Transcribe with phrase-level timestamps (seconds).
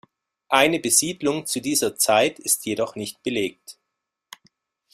[0.49, 3.77] Eine Besiedlung zu dieser Zeit ist jedoch nicht belegt.